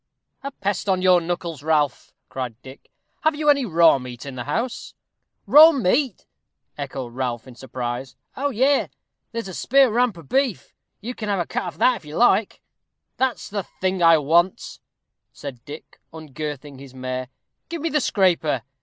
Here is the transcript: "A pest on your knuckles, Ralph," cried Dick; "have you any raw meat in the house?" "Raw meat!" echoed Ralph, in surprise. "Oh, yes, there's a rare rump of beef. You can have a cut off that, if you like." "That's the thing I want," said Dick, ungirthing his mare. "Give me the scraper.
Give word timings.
"A 0.41 0.49
pest 0.49 0.89
on 0.89 1.03
your 1.03 1.21
knuckles, 1.21 1.61
Ralph," 1.61 2.11
cried 2.27 2.59
Dick; 2.63 2.89
"have 3.21 3.35
you 3.35 3.51
any 3.51 3.65
raw 3.67 3.99
meat 3.99 4.25
in 4.25 4.33
the 4.33 4.45
house?" 4.45 4.95
"Raw 5.45 5.71
meat!" 5.71 6.25
echoed 6.75 7.13
Ralph, 7.13 7.45
in 7.47 7.53
surprise. 7.53 8.15
"Oh, 8.35 8.49
yes, 8.49 8.89
there's 9.31 9.47
a 9.47 9.67
rare 9.71 9.91
rump 9.91 10.17
of 10.17 10.27
beef. 10.27 10.73
You 11.01 11.13
can 11.13 11.29
have 11.29 11.37
a 11.37 11.45
cut 11.45 11.65
off 11.65 11.77
that, 11.77 11.97
if 11.97 12.05
you 12.05 12.17
like." 12.17 12.63
"That's 13.17 13.47
the 13.47 13.61
thing 13.79 14.01
I 14.01 14.17
want," 14.17 14.79
said 15.33 15.63
Dick, 15.65 16.01
ungirthing 16.11 16.79
his 16.79 16.95
mare. 16.95 17.27
"Give 17.69 17.83
me 17.83 17.89
the 17.89 18.01
scraper. 18.01 18.63